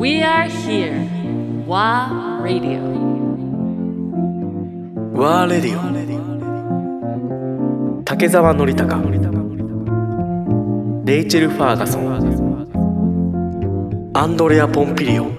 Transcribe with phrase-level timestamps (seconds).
[0.00, 0.96] We are here.
[1.66, 2.80] WA Radio.
[5.12, 5.82] ワーレディオ
[8.04, 8.96] 竹澤典孝
[11.04, 12.16] レイチェル・ファーガソン
[14.14, 15.30] アンドレア・ポンピリオ You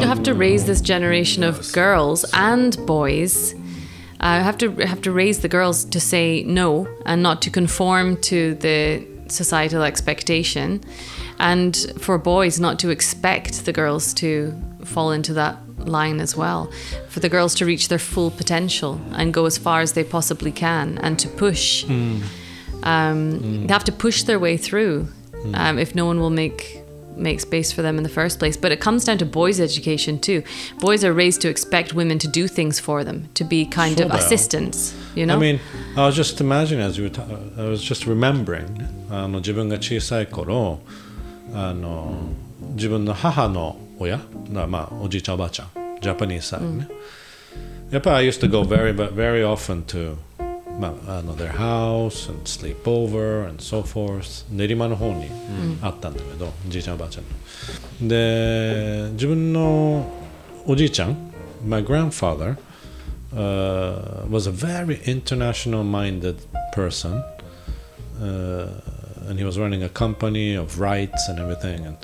[0.00, 3.54] have to raise this generation of girls and boys.
[4.18, 8.16] Uh, have to have to raise the girls to say no and not to conform
[8.22, 10.81] to the societal expectation,
[11.39, 16.71] and for boys not to expect the girls to fall into that line as well.
[17.09, 20.51] For the girls to reach their full potential and go as far as they possibly
[20.51, 21.85] can, and to push.
[22.83, 25.07] Um, They have to push their way through.
[25.53, 26.78] Um, if no one will make
[27.16, 28.56] make space for them in the first place.
[28.56, 30.42] But it comes down to boys' education too.
[30.80, 34.06] Boys are raised to expect women to do things for them, to be kind of
[34.06, 34.24] そうだよ。
[34.24, 34.94] assistants.
[35.14, 35.36] You know.
[35.36, 35.60] I mean,
[35.96, 37.24] I was just imagining as you were ta-
[37.56, 38.66] I was just remembering
[39.10, 40.80] あの自分が小さい頃
[41.54, 42.32] あの
[42.74, 44.18] 自分の母の親
[44.50, 45.68] なまあおじいちゃんおばあちゃん
[46.00, 46.88] Japanese side ね、
[47.90, 50.16] やっぱり I used to go very very often to
[50.79, 55.25] まあ、あの their house and sleep over and so forth 練馬の方に
[55.81, 57.25] あったんだけど、おじいちゃんおばあちゃん
[58.01, 60.09] ので自分の
[60.65, 61.17] おじいちゃん
[61.65, 62.57] my grandfather
[63.35, 66.37] uh, was a very international minded
[66.73, 67.21] person
[68.21, 68.69] uh,
[69.27, 71.97] and he was running a company of rights and everything and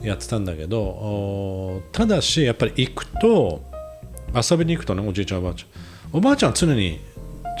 [0.00, 3.62] やってたんだけどおただしやっぱり行くと
[4.34, 7.00] 遊びに行くとねおじいちゃんおばあちゃんおばあちゃんは常に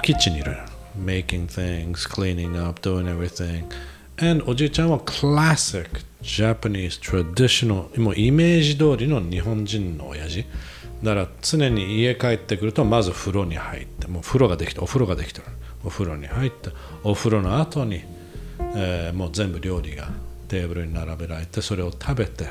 [0.06, 0.56] キッチンにいる
[0.96, 3.64] making things cleaning up doing everything.
[4.18, 5.88] And おじいちゃんは classic
[6.22, 10.44] Japanese traditional もうイメージ通りの日本人の親父。
[11.02, 15.46] だから常に家帰ってくるとまず風呂に入ってもう風呂ができてお風呂ができてる。
[15.84, 16.70] お風呂に入って
[17.02, 18.04] お風呂の後に、
[18.76, 20.10] えーもう全部料理が
[20.46, 22.46] テーブルに並べられてそれを食べて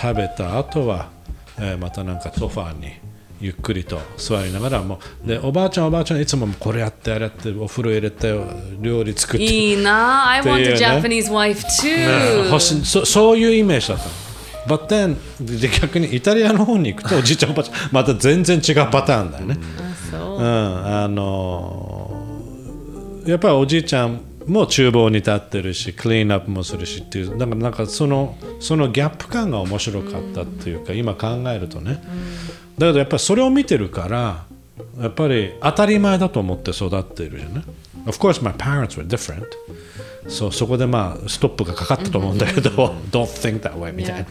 [0.00, 1.10] 食べた後は、
[1.58, 2.92] えーまたなんかソファーに
[3.40, 8.34] ゆっくりと座りながらもうでおばあちゃんおばあちゃんいつもこれやってあれやってお風呂入れて
[8.80, 10.76] 料理作って Ina, I want a。
[10.76, 12.84] Japanese wife ね too.
[12.84, 14.10] そそういうイメージだったの。
[14.66, 15.16] But then
[15.60, 19.58] で逆にイタリアの方に行くと おじいちゃんおばあちゃんまた全然違うパターンだよね。
[20.12, 22.26] うん、あの
[23.26, 32.02] やっぱりおじいちゃんも厨房に立ってるしクリーンアップもするしっていうだからなんかそのそのギャップ感が面白かったっていうか、今考えるとね、
[32.78, 34.44] だけどやっぱりそれを見てるから
[35.00, 37.64] やっぱり当たり前だと思って育っているじゃない
[38.06, 39.46] ？Of course my parents were different.
[40.28, 42.70] そうそこでまあストップがかかったと思うんだけど、
[43.10, 44.26] Don't think that way みたいな。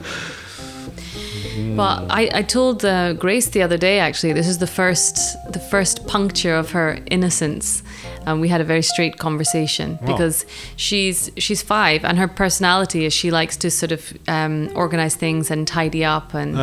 [1.55, 3.99] Well, I, I told uh, Grace the other day.
[3.99, 5.15] Actually, this is the first
[5.51, 7.83] the first puncture of her innocence,
[8.25, 10.45] and we had a very straight conversation because
[10.75, 15.51] she's she's five, and her personality is she likes to sort of um, organize things
[15.51, 16.57] and tidy up, and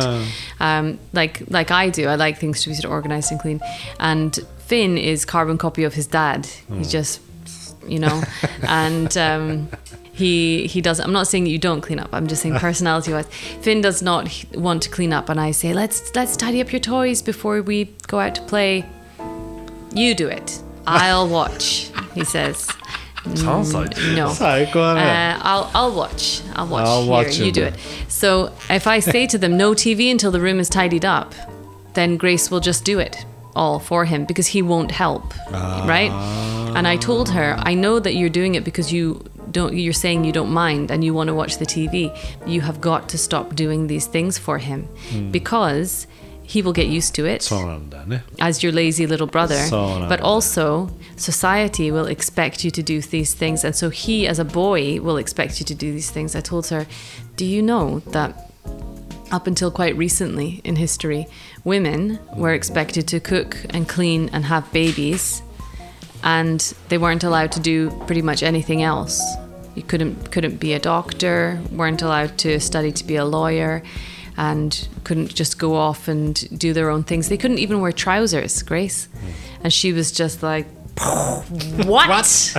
[0.59, 2.07] um, like like I do.
[2.07, 3.59] I like things to be sort of organized and clean.
[3.99, 6.45] And Finn is carbon copy of his dad.
[6.71, 7.21] He just
[7.87, 8.21] you know,
[8.67, 9.17] and.
[9.17, 9.69] Um,
[10.12, 13.12] he he does i'm not saying that you don't clean up i'm just saying personality
[13.12, 13.26] wise
[13.62, 16.72] finn does not h- want to clean up and i say let's let's tidy up
[16.72, 18.84] your toys before we go out to play
[19.94, 22.68] you do it i'll watch he says
[23.34, 25.36] Sounds like no 最高だね。
[25.38, 26.40] uh, I'll I'll watch.
[26.54, 26.86] I'll watch.
[26.86, 27.54] I'll Here, watch you it.
[27.54, 27.74] do it.
[28.08, 31.34] So if I say to them, no TV until the room is tidied up,
[31.92, 36.10] then Grace will just do it all for him because he won't help, right?
[36.74, 39.20] And I told her, I know that you're doing it because you
[39.53, 41.95] don't you're saying you don't mind and you want to watch the TV,
[42.45, 45.31] you have got to stop doing these things for him mm.
[45.31, 46.07] because
[46.43, 47.41] he will get used to it
[48.39, 49.55] as your lazy little brother.
[50.09, 53.63] But also, society will expect you to do these things.
[53.63, 56.35] And so, he as a boy will expect you to do these things.
[56.35, 56.85] I told her,
[57.37, 58.51] Do you know that
[59.31, 61.25] up until quite recently in history,
[61.63, 65.41] women were expected to cook and clean and have babies,
[66.23, 66.59] and
[66.89, 69.21] they weren't allowed to do pretty much anything else?
[69.75, 73.83] You couldn't couldn't be a doctor, weren't allowed to study to be a lawyer,
[74.37, 77.29] and couldn't just go off and do their own things.
[77.29, 79.05] They couldn't even wear trousers, Grace.
[79.05, 79.29] Hmm.
[79.63, 80.67] And she was just like,
[80.99, 82.09] "What?
[82.09, 82.57] what?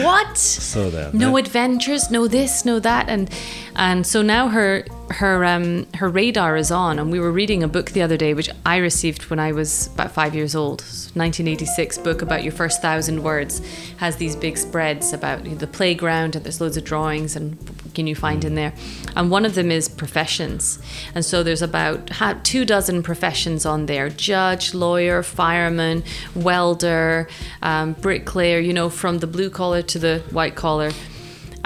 [0.00, 0.38] what?
[0.38, 3.30] So no adventures, no this, no that, and
[3.74, 6.98] and so now her her um her radar is on.
[6.98, 9.88] And we were reading a book the other day, which I received when I was
[9.94, 10.82] about five years old,
[11.14, 13.60] 1986 book about your first thousand words.
[13.98, 17.58] Has these big spreads about the playground, and there's loads of drawings and
[17.96, 18.72] can you find in there
[19.16, 20.78] and one of them is professions
[21.14, 22.08] and so there's about
[22.44, 26.04] two dozen professions on there judge lawyer fireman
[26.34, 27.28] welder
[27.62, 30.92] um, bricklayer you know from the blue collar to the white collar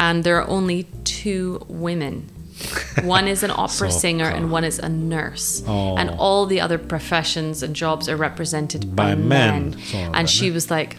[0.01, 2.29] and there are only two women.
[3.03, 5.63] one is an opera singer and one is a nurse.
[5.67, 5.97] Oh.
[5.97, 9.71] And all the other professions and jobs are represented By by, men.
[9.71, 9.79] men.
[9.79, 10.97] So, and she was like,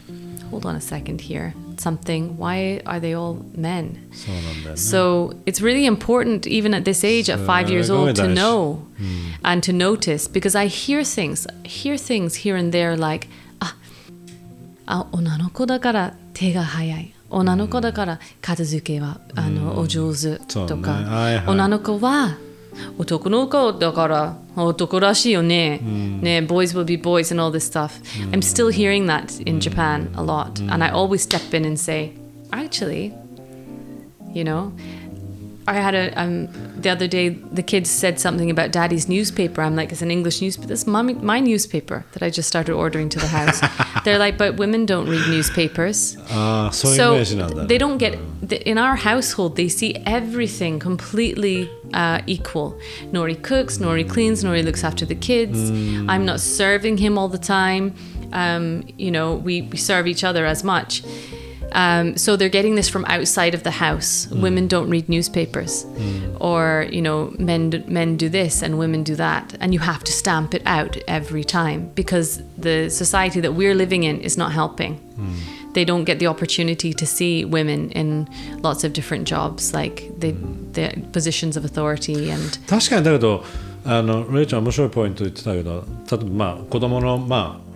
[0.50, 3.97] hold on a second here Something, why are they all men?
[4.13, 8.41] そうなんだよね So it's really important, even at this age, at five years old, to すごい大事。
[8.41, 8.79] know
[9.43, 13.29] and to notice because I hear things, hear things here and there like,
[13.61, 13.75] ah,
[14.87, 17.13] あ、女の子だから手が早い。
[17.29, 22.37] 女の子だから片付けは、あのお上手そうねとか、はいはい女の子は
[22.99, 25.79] 男の子だから男らしいよね。
[25.79, 27.91] ね、boys will be boys and all this stuff.
[28.33, 32.13] I'm still hearing that in Japan a lot, and I always step in and say,
[32.51, 33.13] actually,
[34.33, 34.73] you know
[35.72, 36.50] I had a um,
[36.82, 37.30] the other day.
[37.30, 39.62] The kids said something about Daddy's newspaper.
[39.62, 40.68] I'm like, it's an English newspaper.
[40.68, 43.62] This mommy, my newspaper that I just started ordering to the house.
[44.04, 46.18] They're like, but women don't read newspapers.
[46.30, 48.20] Uh, so, so they don't get
[48.52, 49.56] in our household.
[49.56, 52.78] They see everything completely uh, equal.
[53.12, 53.78] Nori cooks.
[53.78, 54.44] Nori cleans.
[54.44, 55.72] Nori looks after the kids.
[55.72, 56.10] Mm.
[56.10, 57.96] I'm not serving him all the time.
[58.34, 61.04] Um, you know, we, we serve each other as much.
[61.73, 64.29] um, so they're getting this from outside of the house.
[64.31, 65.85] Women don't read newspapers,
[66.41, 70.03] or you know, men d- men do this and women do that, and you have
[70.05, 74.53] to stamp it out every time because the society that we're living in is not
[74.53, 74.99] helping.
[75.75, 78.27] They don't get the opportunity to see women in
[78.63, 80.33] lots of different jobs, like the
[80.73, 83.45] the positions of authority and 確かにだけど
[83.85, 87.70] あのレイちゃん面白いポイント言ってたけど例えばまあ子供のまああ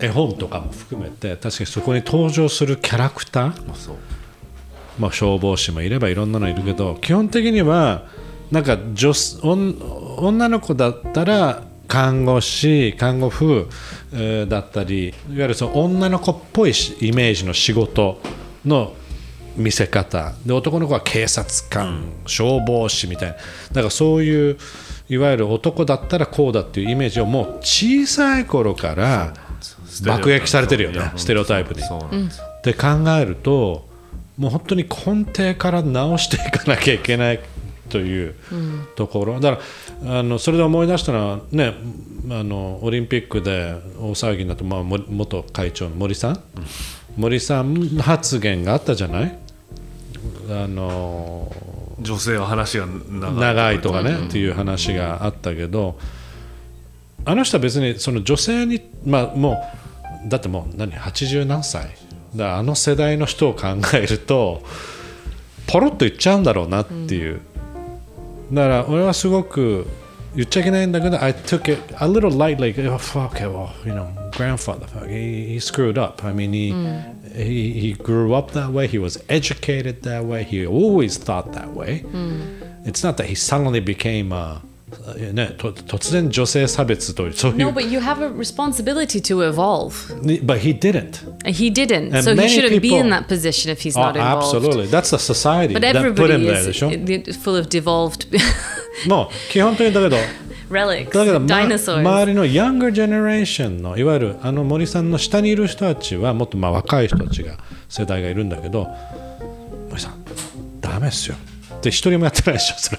[0.00, 3.96] 絵本とかも含めて確かにそこに登場するキャラクター、
[4.98, 8.06] まあ消防士もいればいろんなのいるけど基本的には
[8.50, 9.12] なんか女
[9.42, 9.74] 女
[10.18, 13.68] 女の子だったら看護師看護婦、
[14.12, 18.20] えーだったりいわゆるその女の子っぽいしイメージの仕事
[18.64, 18.94] の
[19.56, 20.32] 見せ方。
[20.44, 23.34] で男の子は警察官、消防士みたいな。
[23.34, 23.40] だ
[23.74, 24.58] からそういう
[25.08, 29.34] いわゆる男だったらこうだっていうイメージをもう小さい頃から
[30.02, 31.80] 爆撃されてるよねステレオタイプに。
[31.82, 31.86] っ
[32.62, 32.86] て考
[33.18, 33.86] えると
[34.38, 37.40] もう本当に根底から直していかなきゃいけない
[37.88, 38.34] という
[38.96, 39.62] ところ、だか
[40.04, 41.74] らあのそれで思い出したのはね
[42.30, 46.42] あのオリンピックで大騒ぎになった、まあ、森元会長の森さん、
[47.16, 49.38] 森さん発言があったじゃない？
[50.50, 51.54] あの
[52.00, 55.98] 女性は話が長い長いとかねっていう話があったけど
[57.24, 59.56] あの人は別にその女性にまあもう
[60.26, 61.90] だってもう何80何歳
[62.34, 64.62] だあの世代の人を考えると
[65.66, 67.40] ポロッと言っちゃうんだろうなっていう、
[68.52, 69.86] だから俺はすごく
[70.34, 75.06] 言っちゃいけないんだけど I took it a little light like oh, fuck it, well, you know grandfather fuck,
[75.06, 76.72] he, he screwed up I mean he,
[77.34, 81.72] he he grew up that way he was educated that way he always thought that
[81.72, 82.04] way
[82.84, 84.60] it's not that he suddenly became a
[85.32, 89.92] ね、と突然女性差別というそうい no, う but you have a responsibility to evolve.
[90.44, 93.80] but he didn't He didn't, And so he shouldn't be people- in that position if
[93.80, 94.56] he's oh, not involved.
[94.56, 98.26] absolutely that's the society But that put him there でしょ full of devolved
[99.08, 100.22] もう基本的にだけどだ
[100.70, 101.98] relics, けど、ま dinosaurs.
[102.00, 107.58] 周りの younger generation のいわゆるあの森さんの下にいる人たちはもっとまあ若い人たちが
[107.88, 108.88] 世代がいるんだけど
[109.90, 110.24] 森さん
[110.80, 111.36] ダメっすよ
[111.76, 112.98] って一人もやってないでしょそれ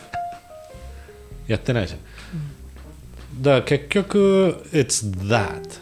[1.47, 2.00] やってないじゃん
[3.43, 5.79] だから結局 it's that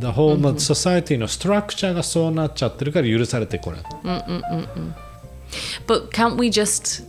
[0.00, 3.78] the whole society のストラクチャーがそうなっちゃってるから許されてこれ
[5.86, 7.04] But can't we just?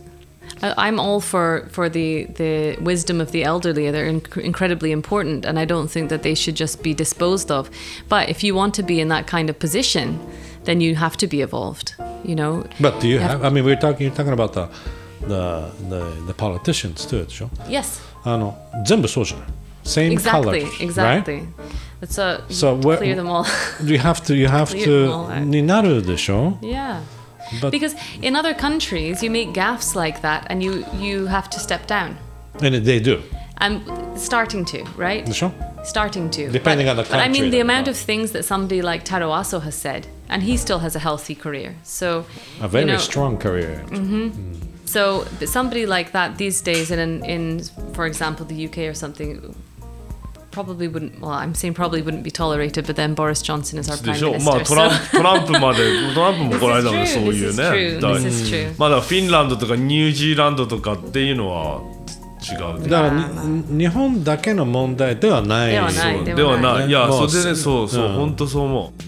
[0.60, 3.90] I- I'm all for for the the wisdom of the elderly.
[3.90, 7.70] They're inc- incredibly important, and I don't think that they should just be disposed of.
[8.08, 10.18] But if you want to be in that kind of position,
[10.64, 11.94] then you have to be evolved.
[12.24, 12.64] You know.
[12.80, 13.28] But do you Yeah.
[13.28, 14.68] have I mean we're talking you're talking about the
[15.20, 18.00] the the, the politicians too でしょ Yes.
[18.24, 18.56] あの
[18.86, 19.46] 全部そうじゃない
[19.84, 20.66] Same Exactly.
[20.66, 21.46] colors, Exactly.
[22.00, 23.44] Let's uh So where- clear them all.
[23.44, 23.84] right?
[23.86, 25.44] You have to you have Clear them all to out.
[25.44, 27.00] になるでしょ yeah.
[27.60, 31.58] But- because in other countries, you make gaffes like that, and you you have to
[31.60, 32.16] step down.
[32.62, 33.20] And they do
[33.58, 33.82] I'm
[34.16, 35.24] starting to, right?
[35.24, 35.52] でしょ
[35.84, 36.50] starting to.
[36.50, 38.44] Depending but, on the But I country mean, the then, amount but- of things that
[38.44, 41.74] somebody like Taro Aso has said, and he still has a healthy career.
[41.84, 42.24] So,
[42.62, 43.84] A very you know, strong career
[44.88, 47.62] So, but somebody like that these days, in, an, in
[47.94, 49.54] for example, the UK or something,
[50.52, 51.20] probably wouldn't.
[51.20, 52.86] Well, I'm saying probably wouldn't be tolerated.
[52.86, 54.44] But then Boris Johnson is our で prime しょ minister.
[54.44, 58.54] まあトラン so- プトランプまでトランプもこの間も This そう is いう true, ね this is true, だ this is
[58.54, 58.74] true.
[58.78, 61.80] まだフィンランドとかニュージーランドとかっていうのは
[62.40, 69.07] 違うけどだからに日本だけの問題ではないではないそうではではないいやもうそれでねそうそううん本当そう思う